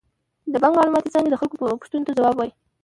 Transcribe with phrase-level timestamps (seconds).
[0.51, 2.51] د بانک معلوماتي څانګه د خلکو پوښتنو ته ځواب وايي.